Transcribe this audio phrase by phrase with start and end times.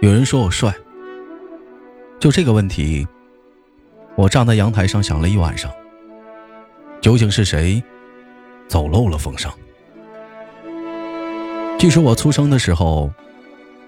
[0.00, 0.74] 有人说我帅，
[2.18, 3.06] 就这个问题，
[4.16, 5.70] 我站在阳台上想了一晚上。
[7.02, 7.82] 究竟是谁
[8.66, 9.52] 走漏了风声？
[11.78, 13.12] 据说我出生的时候，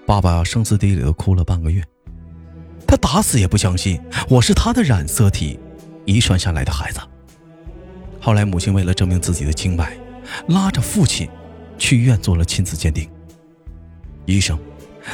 [0.05, 1.83] 爸爸声嘶力竭的哭了半个月，
[2.87, 3.99] 他打死也不相信
[4.29, 5.59] 我是他的染色体
[6.05, 6.99] 遗传下来的孩子。
[8.21, 9.97] 后来母亲为了证明自己的清白，
[10.47, 11.27] 拉着父亲
[11.79, 13.09] 去医院做了亲子鉴定。
[14.25, 14.57] 医生，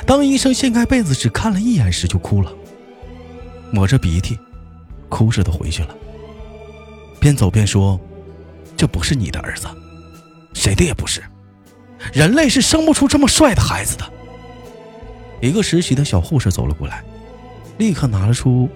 [0.06, 2.52] 当医生掀开被子只看了一眼时就哭了，
[3.72, 4.38] 抹着鼻涕，
[5.10, 5.96] 哭着的回去了。
[7.20, 8.00] 边走边说
[8.78, 9.68] ：“这不是你的儿子，
[10.54, 11.22] 谁的也不是。
[12.14, 14.06] 人类是生不出这么帅的孩子的。”
[15.42, 17.04] 一个实习的小护士走了过来，
[17.78, 18.70] 立刻拿了出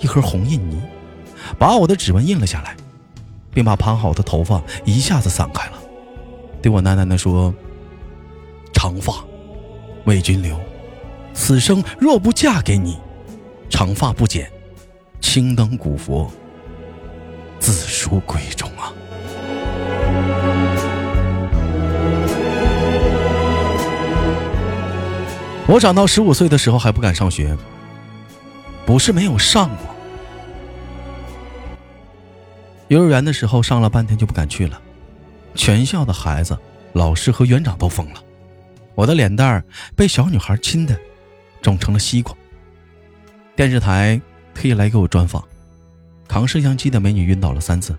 [0.00, 0.80] 一盒红印泥，
[1.58, 2.76] 把我的指纹印了下来，
[3.52, 5.78] 并把盘好的头发一下子散开了，
[6.60, 7.54] 对我喃喃地说
[8.74, 9.24] ：“长发
[10.04, 10.58] 为君留，
[11.34, 12.98] 此生若不嫁给你，
[13.70, 14.50] 长发不剪，
[15.20, 16.30] 青灯古佛。”
[17.60, 18.92] 自书闺中啊！
[25.68, 27.56] 我长到十五岁的时候还不敢上学，
[28.84, 29.86] 不是没有上过。
[32.88, 34.82] 幼儿园的时候上了半天就不敢去了，
[35.54, 36.58] 全校的孩子、
[36.94, 38.20] 老师和园长都疯了。
[38.94, 39.64] 我的脸蛋儿
[39.96, 40.98] 被小女孩亲的
[41.60, 42.34] 肿成了西瓜。
[43.54, 44.20] 电视台
[44.54, 45.42] 特意来给我专访。
[46.28, 47.94] 扛摄像机的美女晕倒了三次，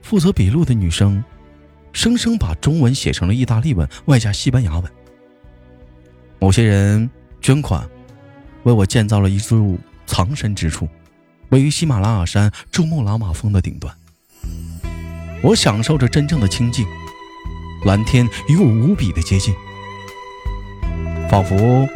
[0.00, 1.22] 负责笔录的女生，
[1.92, 4.92] 生生把中文写成了意大利文，外加西班牙文。
[6.40, 7.08] 某些人
[7.40, 7.88] 捐款，
[8.64, 10.88] 为我建造了一处藏身之处，
[11.50, 13.94] 位于喜马拉雅山珠穆朗玛峰的顶端。
[15.40, 16.84] 我享受着真正的清静，
[17.84, 19.54] 蓝天与我无比的接近，
[21.32, 21.88] 仿佛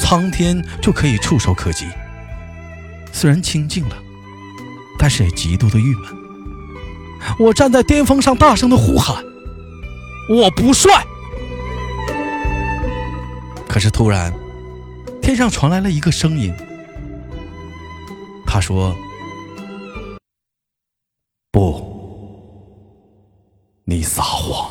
[0.00, 1.86] 苍天就可以触手可及。
[3.12, 3.96] 虽然清静了。
[4.98, 6.04] 但是也极度的郁闷。
[7.40, 9.16] 我站在巅峰上，大声的呼喊
[10.30, 11.04] ：“我不帅！”
[13.68, 14.32] 可是突然，
[15.20, 16.54] 天上传来了一个声音。
[18.46, 18.94] 他说
[21.50, 21.84] ：“不，
[23.84, 24.70] 你撒谎。”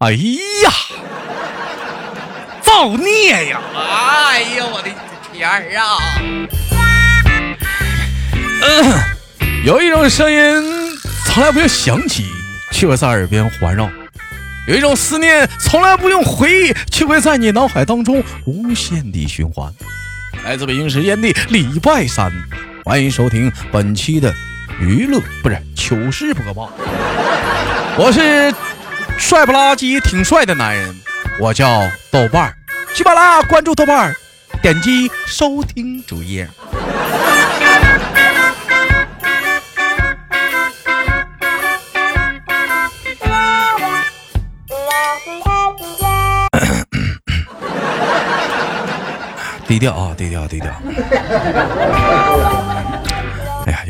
[0.00, 0.70] 哎呀，
[2.62, 3.60] 造孽呀！
[3.76, 4.88] 哎呀，我的
[5.30, 5.98] 天儿啊！
[8.62, 8.98] 嗯，
[9.62, 12.24] 有一种声音从来不用响起，
[12.70, 13.90] 却会在耳边环绕；
[14.66, 19.70] 有一种思念从来不用回忆，却会在你脑海当中无限的循环。
[20.42, 22.32] 来自北京时间的礼拜三，
[22.86, 24.34] 欢迎收听本期的
[24.80, 26.72] 娱乐不是糗事播报，
[27.98, 28.50] 我是。
[29.20, 30.92] 帅不拉几、挺帅的男人，
[31.38, 32.54] 我叫豆瓣儿。
[32.92, 34.16] 喜马拉雅，关注豆瓣儿，
[34.60, 36.48] 点击收听主页。
[49.68, 50.72] 低调啊，低调，低调。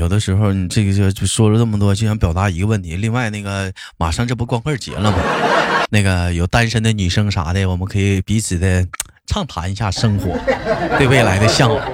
[0.00, 2.96] 有的时候你这个就就说了这么多，就想表达一个问题。
[2.96, 5.18] 另外，那个马上这不光棍节了吗？
[5.92, 8.86] 那个有单身的女生啥的，我们可以彼此的
[9.26, 10.38] 畅谈一下生活，
[10.96, 11.86] 对未来的向往。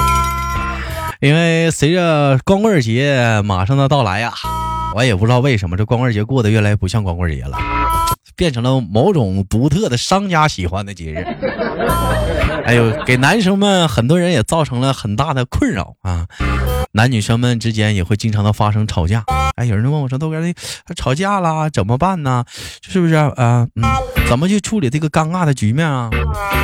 [1.20, 4.34] 因为随着光棍节马上的到来呀，
[4.94, 7.56] 我也不知道为什么这光棍节过得越来越不像光棍节了，
[8.36, 11.24] 变成了某种独特的商家喜欢的节日。
[12.62, 16.26] 还有给男生们很多人也造成了很大的困扰啊，
[16.92, 19.24] 男女生们之间也会经常的发生吵架。
[19.56, 22.44] 哎，有人就问我说：“豆哥，那吵架啦，怎么办呢？
[22.82, 23.32] 是不是啊？
[23.36, 23.68] 嗯，
[24.28, 26.10] 怎么去处理这个尴尬的局面啊？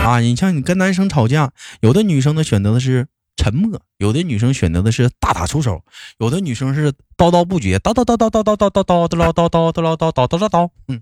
[0.04, 3.06] 啊，你像你跟男生吵架，有的女生呢选择的是
[3.36, 5.82] 沉默，有的女生选择的是大打出手，
[6.18, 10.70] 有的女生是叨叨不绝，叨叨叨叨叨叨叨叨叨叨叨叨叨叨叨叨叨叨。
[10.88, 11.00] 嗯。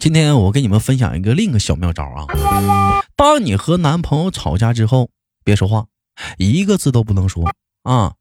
[0.00, 2.24] 今天我给你们分享一个另一个小妙招啊！
[3.16, 5.10] 当你和男朋友吵架之后，
[5.44, 5.84] 别说话，
[6.38, 7.44] 一个字都不能说
[7.82, 8.14] 啊！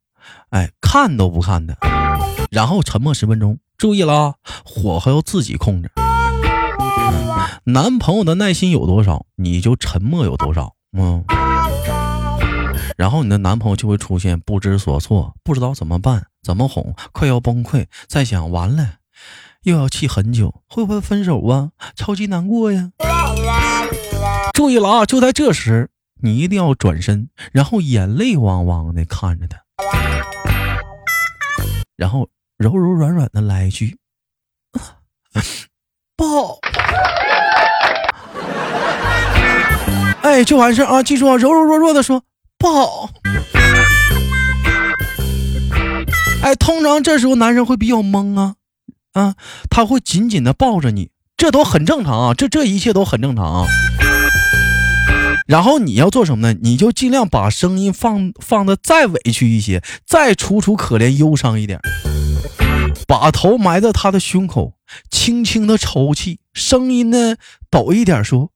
[0.50, 1.78] 哎，看都不看的，
[2.52, 3.58] 然后沉默十分钟。
[3.78, 4.36] 注意了，
[4.66, 5.90] 火候要自己控制。
[7.64, 10.74] 男朋友的耐心有多少，你就沉默有多少。
[10.98, 11.24] 嗯，
[12.98, 18.96] 然后你的男朋友就会出现不知所措，不知道怎么办，怎么哄，快要崩溃，在想完了。
[19.64, 21.72] 又要气很久，会不会分手啊？
[21.96, 22.92] 超级难过呀！
[24.54, 25.06] 注意了啊！
[25.06, 25.90] 就在这时，
[26.22, 29.58] 你一定要转身，然后眼泪汪汪的看着他，
[31.96, 32.28] 然后
[32.58, 33.98] 柔柔软软的来一句
[36.18, 36.60] ：“抱。”
[40.22, 41.02] 哎，就完事啊！
[41.02, 42.24] 记住啊，柔柔弱弱的说
[42.58, 43.10] 抱。
[46.44, 48.56] 哎，通常这时候男人会比较懵啊，
[49.14, 49.36] 啊，
[49.70, 53.68] 他会紧紧的抱着你，这都很正常啊，这这一切都很正常啊。
[55.50, 56.60] 然后你要做什么呢？
[56.62, 61.80] 你就尽量把声音放放的再委屈一些，再楚楚可怜忧伤一点，
[63.08, 64.74] 把头埋在他的胸口，
[65.10, 67.36] 轻轻的抽泣，声音呢
[67.72, 68.52] 抖一点说，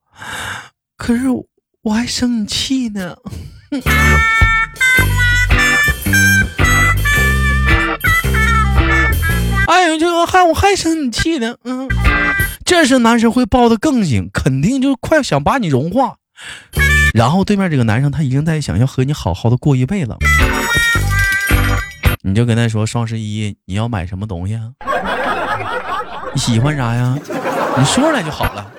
[0.96, 1.24] 可是
[1.82, 3.16] 我还生你气呢。
[9.66, 11.90] 哎呦，这个还我还生你气呢，嗯，
[12.64, 16.18] 这时男生会抱得更紧，肯定就快想把你融化。
[17.14, 20.16] 然后对面这个男生他已经在想要和你好好的过一辈子，
[22.24, 24.72] 你就跟他说双十一你要买什么东西啊？
[26.34, 27.18] 你喜欢啥呀？
[27.78, 28.72] 你说出来就好了。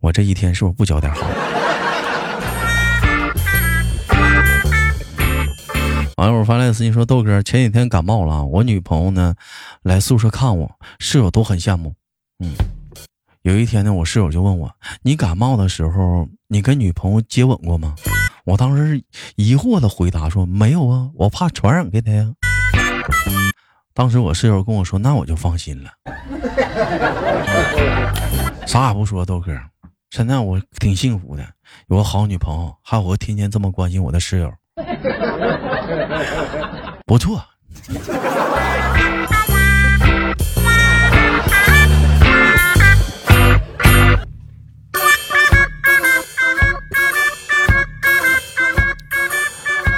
[0.00, 1.26] 我这一天是不是不交点好？
[6.24, 9.34] 网友发来私信说：“豆哥，前几天感冒了，我女朋友呢
[9.82, 11.94] 来宿舍看我，室友都很羡慕。
[12.38, 12.54] 嗯，
[13.42, 17.94] 有一天呢，我室友就问我：你感冒的时候，你跟女朋友接吻过吗？
[18.46, 19.04] 我当时
[19.36, 22.32] 疑惑的回答说：没有啊，我怕传染给她呀。
[23.92, 25.90] 当时我室友跟我说：那我就放心了，
[28.66, 29.52] 啥也不说，豆哥。”
[30.08, 31.46] 现在我挺幸福的，
[31.88, 34.50] 有个好女朋友，还有个天天这么关心我的室友，
[37.06, 37.44] 不错。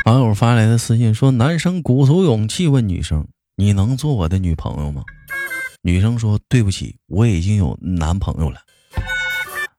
[0.04, 3.26] 网友发来的私信说：“男生鼓足勇气问女生，
[3.56, 5.02] 你能做我的女朋友吗？”
[5.82, 8.60] 女生说：“对不起，我已经有男朋友了。”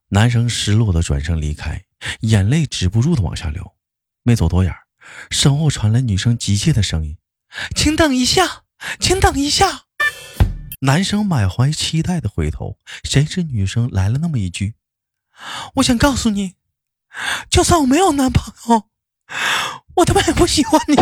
[0.09, 1.81] 男生失落的转身离开，
[2.21, 3.73] 眼泪止不住的往下流。
[4.23, 4.73] 没走多远，
[5.29, 7.17] 身后传来女生急切的声音
[7.75, 8.63] ：“请等一下，
[8.99, 9.83] 请等一下。”
[10.81, 14.75] 男生满怀期待的回头，谁知女生来了那么一句
[15.75, 16.53] ：“我想告诉你，
[17.49, 18.83] 就算我没有男朋友，
[19.95, 20.95] 我他妈也不喜欢你。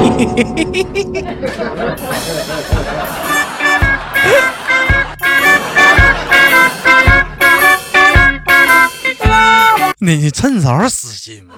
[9.99, 11.55] 你趁早死心吧。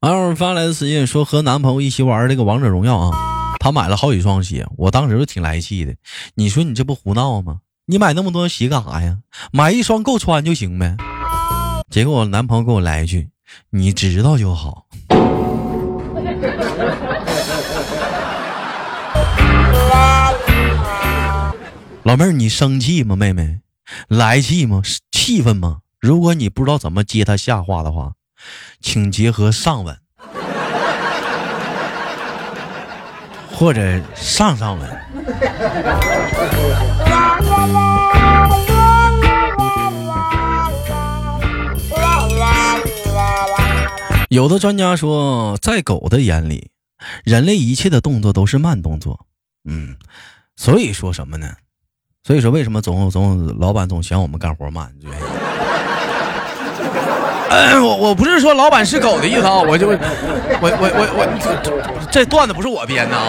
[0.00, 3.16] 网友发来的私信说和男朋友一起玩这个王者荣耀啊，
[3.60, 5.94] 他买了好几双鞋，我当时就挺来气的。
[6.34, 7.60] 你说你这不胡闹吗？
[7.86, 9.18] 你买那么多鞋干啥呀？
[9.52, 10.96] 买一双够穿就行呗。
[11.90, 13.28] 结果我男朋友给我来一句
[13.70, 14.86] ：“你知道就好。
[22.02, 23.16] ”老妹儿，你生气吗？
[23.16, 23.60] 妹妹，
[24.08, 24.82] 来气吗？
[25.10, 25.78] 气愤吗？
[26.00, 28.12] 如果你不知道怎么接他下话的话，
[28.80, 29.96] 请结合上文
[33.50, 35.00] 或者上上文。
[44.28, 46.70] 有的专家说，在狗的眼里，
[47.24, 49.26] 人类一切的动作都是慢动作。
[49.64, 49.96] 嗯，
[50.56, 51.54] 所以说什么呢？
[52.26, 54.90] 所以说，为什么总总老板总嫌我们干活慢？
[57.82, 59.96] 我我不是说老板是狗的意思啊，我就我
[60.62, 63.26] 我我我这段子不是我编的啊，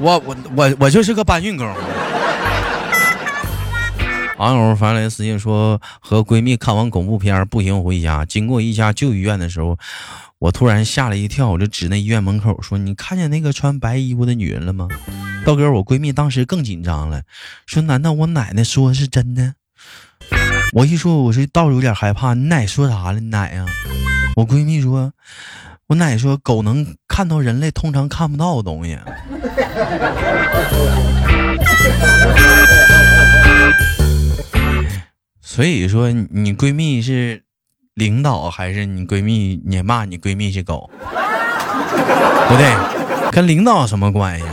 [0.00, 1.70] 我我我我就是个搬运工。
[4.38, 9.78] 网友发来私信说，和闺蜜看完恐怖片步行回家，经过一家旧医院的时候，
[10.38, 14.86] 我突然吓了一跳，我就指那医院门口说：“你看见那个穿白衣服的女人了吗？”
[15.46, 17.22] 道哥，我闺蜜当时更紧张了，
[17.64, 19.54] 说：“难道我奶奶说的是真的？”
[20.74, 22.34] 我一说，我是倒是有点害怕。
[22.34, 23.20] 你奶说啥了？
[23.20, 23.64] 你奶呀？
[24.36, 25.14] 我闺蜜说
[25.88, 28.98] ：“我奶说狗能看到人类通常看不到的东西。
[35.40, 37.44] ”所以说，你闺蜜是
[37.96, 39.58] 领导还是你闺蜜？
[39.64, 40.90] 你骂你闺蜜是狗？
[41.00, 43.30] 不对？
[43.32, 44.44] 跟领导什么关系？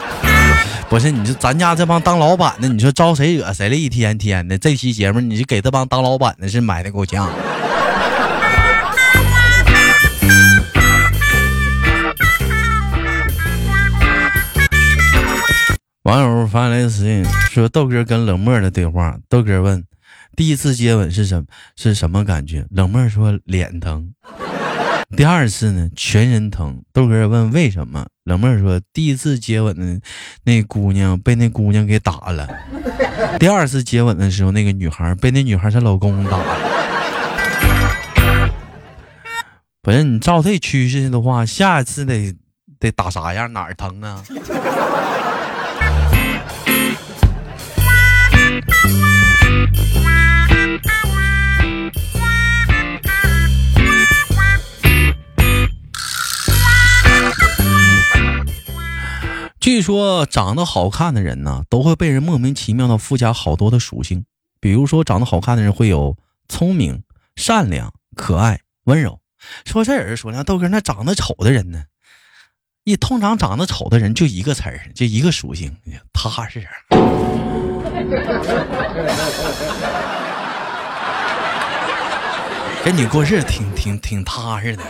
[0.90, 3.74] 不是，你说咱家这帮当老板的，你说招谁惹谁了？
[3.74, 7.30] 一天天的，这期节目你就给这帮当老板的是买的够呛。
[16.02, 19.82] 网友发来私信说：“豆哥跟冷漠的对话。”豆哥问
[20.38, 24.14] ：“第一次接吻是什是什么感觉？”冷漠说：“脸疼。”
[25.16, 26.80] 第二次呢，全身疼。
[26.92, 30.00] 豆哥问：“为什么？”冷漠说：“第一次接吻的
[30.44, 32.48] 那姑娘被那姑娘给打了。
[33.40, 36.56] 第二次接吻的时候，那个女孩被那女孩她老公打了。
[39.82, 42.32] 不是你照这趋势的话，下一次得
[42.78, 43.52] 得打啥样？
[43.52, 44.22] 哪儿疼啊？”
[59.68, 64.24] 据说长得好看的人呢，都会被人莫名其妙的附加好多的属性。
[64.60, 66.16] 比如说，长得好看的人会有
[66.48, 67.02] 聪明、
[67.36, 69.20] 善良、可爱、温柔。
[69.66, 71.82] 说这人说呢，豆哥，那长得丑的人呢？
[72.84, 75.76] 一通常长得丑的人就一个词儿，就一个属性，
[76.14, 76.66] 踏实。
[82.82, 84.82] 跟你过日子挺挺挺踏实的。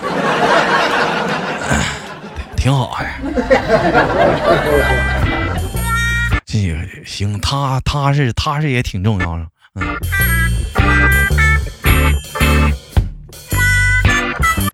[2.59, 3.21] 挺好呀，
[6.45, 9.47] 这个行，踏踏实踏实也挺重要的。
[9.75, 9.87] 嗯。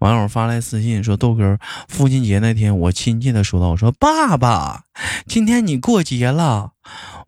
[0.01, 4.85] 网友发来私信说：“豆哥，父亲节那天，我亲切的说道：‘我说爸爸，
[5.27, 6.73] 今天你过节了，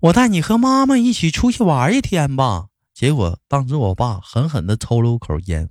[0.01, 5.69] 我带你和妈妈一起出去玩一天吧。’结果当时我爸狠狠的抽了口烟。”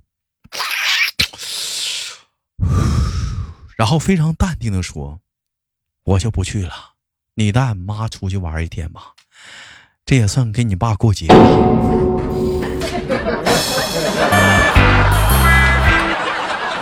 [3.76, 5.20] 然后非常淡定的说
[6.02, 6.72] ：“我就不去了，
[7.34, 9.12] 你带俺妈出去玩一天吧，
[10.06, 11.26] 这也算给你爸过节。”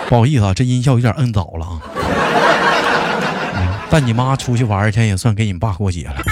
[0.09, 1.83] 不好意思啊，这音效有点摁早了啊。
[3.91, 6.23] 带你妈出去玩一天也算给你爸过节了。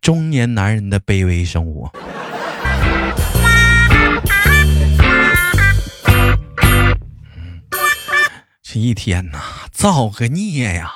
[0.00, 1.90] 中年男人的卑微生活。
[8.62, 9.40] 这一天呐，
[9.72, 10.92] 造个孽呀！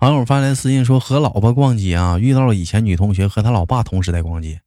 [0.00, 4.60] 网友发来私信说，和老婆逛街啊，遇到了以前女同学和她老爸同时在逛街，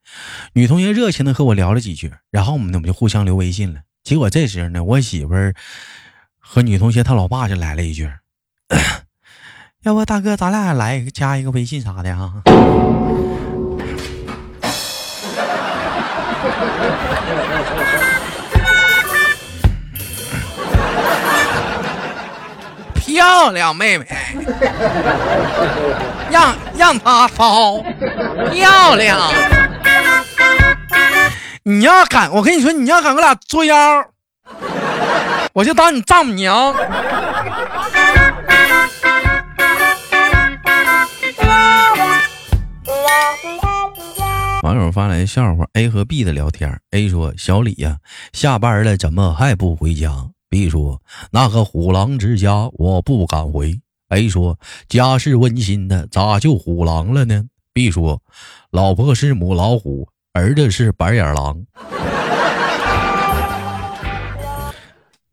[0.53, 3.81] 女同学热情的和我聊了几句，然后我们我们就互相留微信了。
[4.03, 5.53] 结果这时候呢，我媳妇儿
[6.39, 8.09] 和女同学她老爸就来了一句
[9.83, 12.41] ：“要不大哥，咱俩来加一个微信啥的啊？”
[23.15, 24.05] 漂亮，妹妹，
[26.29, 27.81] 让让他骚，
[28.51, 29.17] 漂亮。
[31.63, 34.03] 你要敢，我跟你说，你要敢跟我俩作妖，
[35.53, 36.75] 我就当你丈母娘。
[44.61, 46.81] 网友发来笑话：A 和 B 的聊天。
[46.91, 47.95] A 说：“小李呀，
[48.33, 50.11] 下班了怎么还不回家
[50.55, 53.77] ？”B 说：“那个虎狼之家我不敢回。
[54.07, 54.57] ”A 说
[54.87, 57.43] ：“家是温馨的，咋就虎狼了呢
[57.73, 58.21] ？”B 说
[58.71, 61.65] ：“老婆是母老虎，儿子是白眼狼。”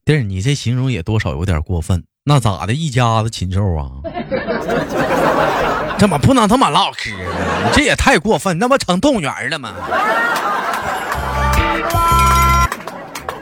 [0.04, 2.02] 弟儿，你这形容也多少有点过分。
[2.24, 2.74] 那咋的？
[2.74, 4.02] 一家子禽兽啊？
[5.98, 7.16] 这么不能这么唠嗑你？
[7.72, 9.72] 这也太过分，那不成动物园了吗？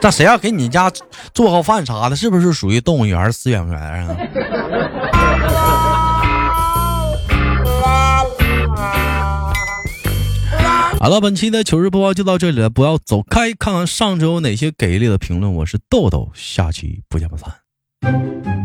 [0.01, 0.91] 这谁要给你家
[1.33, 4.17] 做个饭啥的，是不是属于动物园、饲养员啊？
[10.99, 15.53] 好了，本期的糗事播报就到这里了，不要走开，看看上周有哪些给力的评论。
[15.53, 18.60] 我是豆豆，下期不见不散。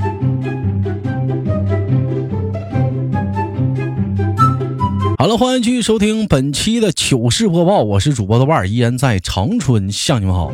[5.18, 10.52] 好了，欢迎继续收听本期的糗事播报，我是主播的万儿，依然在长春向你们好。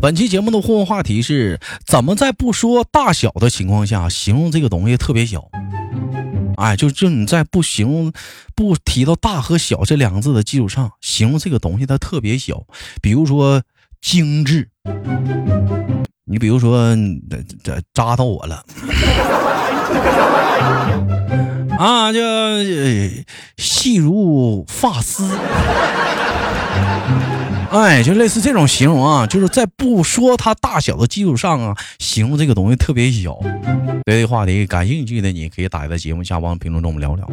[0.00, 5.48] 本期节目的互动话题是：怎么在不说大小的情况下，形容这个东西特别小？
[6.56, 8.12] 哎，就就你在不形容、
[8.56, 12.64] 不提到大和小这两个字的基础上，形容这个东西它特别小。
[13.00, 13.62] 比如说
[14.02, 14.68] 精致，
[16.24, 16.96] 你比如说
[17.62, 18.64] 这扎到我了。
[21.78, 22.18] 啊，就
[23.56, 25.28] 细如发丝。
[27.70, 33.38] 哎，就类似这种形容啊，就是在不说它大小的基础上啊，形容这个东西特别小。
[34.04, 37.28] 对这个话题感兴趣的，你可以打在节目下方评论中我们聊聊。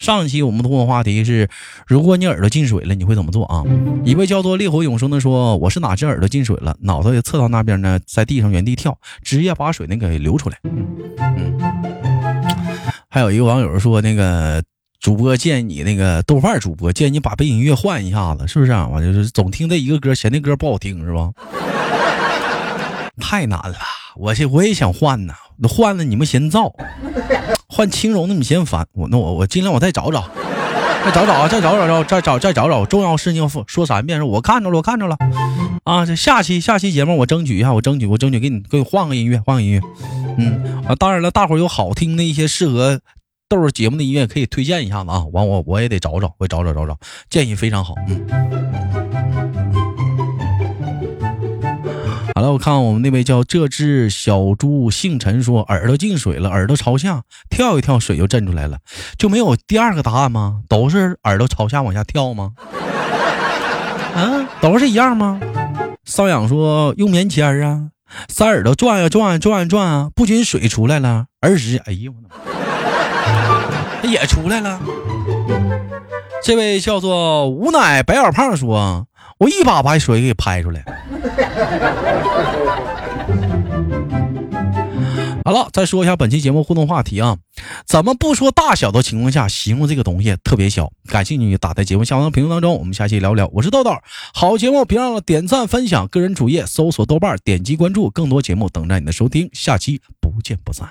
[0.00, 1.48] 上一期我们通过话题是：
[1.86, 3.62] 如果你耳朵进水了，你会怎么做啊？
[4.04, 11.89] 一位叫做烈火永生的说：“我是哪只耳朵进水了，脑袋侧到那边呢，在地上原地跳，直接把水那给流出来。”嗯。
[13.10, 14.62] 还有一个网友说：“那个。”
[15.00, 18.72] 主播建议你那个豆瓣主播建议你把背景音乐换一下子，是不是？
[18.92, 21.30] 我就是总听这一个歌，嫌那歌不好听，是吧？
[23.18, 23.76] 太难了，
[24.16, 25.32] 我这我也想换呢。
[25.56, 26.70] 那换了你们嫌燥，
[27.66, 28.86] 换轻柔的你嫌烦。
[28.92, 30.28] 我那我我尽量我再找找，
[31.04, 32.84] 再找找啊，再找找找再找再找找。
[32.84, 35.16] 重要事情说三遍，说我看着了，我看着了。
[35.84, 39.80] 啊，这下期下期节目我争取一下，我争取我争取给你给你换个音乐，换个音乐。
[40.36, 43.00] 嗯啊，当然了，大伙有好听的一些适合。
[43.48, 46.96] 豆儿节目的音乐可以推荐一下子啊，完我我也得找找，我找找找找，
[47.28, 47.94] 建议非常好。
[48.08, 48.24] 嗯，
[52.40, 57.20] 好了，我看我们那位叫这只小猪姓陈说耳朵进水了，耳朵朝下
[57.50, 58.78] 跳一跳，水就震出来了，
[59.18, 60.62] 就没有第二个答案吗？
[60.66, 62.52] 都是耳朵朝下往下跳吗？
[64.16, 65.38] 啊，都是一样吗？
[66.08, 67.88] 瘙痒说用棉签啊，
[68.30, 72.28] 塞耳朵转呀转呀转呀转啊，不仅水出来了，耳屎哎呦我的
[74.02, 74.08] 妈！
[74.10, 74.80] 也出来了。
[76.42, 79.06] 这位叫做无奶白小胖说
[79.40, 80.84] ：“我一把把水给拍出来。
[85.42, 87.38] ”好了，再说一下本期节目互动话题啊，
[87.86, 90.92] 怎么不说大小的情况下形容这个东西特别小？
[91.06, 93.48] 感兴趣打在节目下方评论当中，我们下期聊聊。
[93.54, 93.90] 我是豆豆，
[94.34, 100.90] 好节目别忘了点赞分享，个人主页搜索豆瓣，点击关注，更多节目等待你的收听，下期不见不散。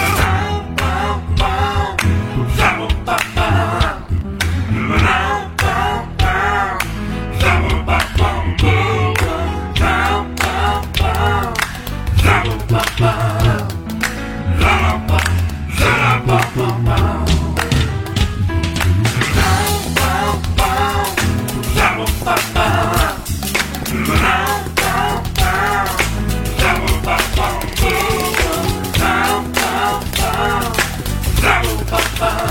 [32.21, 32.50] far.